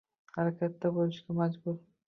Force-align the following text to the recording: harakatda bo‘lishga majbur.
harakatda 0.37 0.91
bo‘lishga 0.97 1.39
majbur. 1.43 1.81